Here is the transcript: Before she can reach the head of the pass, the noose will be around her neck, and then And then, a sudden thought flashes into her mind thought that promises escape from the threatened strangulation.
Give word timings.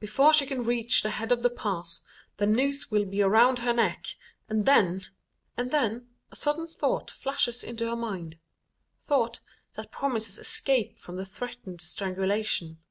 Before 0.00 0.34
she 0.34 0.44
can 0.44 0.64
reach 0.64 1.00
the 1.02 1.08
head 1.12 1.32
of 1.32 1.42
the 1.42 1.48
pass, 1.48 2.04
the 2.36 2.44
noose 2.46 2.90
will 2.90 3.06
be 3.06 3.22
around 3.22 3.60
her 3.60 3.72
neck, 3.72 4.04
and 4.46 4.66
then 4.66 5.00
And 5.56 5.70
then, 5.70 6.10
a 6.30 6.36
sudden 6.36 6.68
thought 6.68 7.10
flashes 7.10 7.64
into 7.64 7.86
her 7.88 7.96
mind 7.96 8.36
thought 9.00 9.40
that 9.72 9.90
promises 9.90 10.36
escape 10.36 10.98
from 10.98 11.16
the 11.16 11.24
threatened 11.24 11.80
strangulation. 11.80 12.82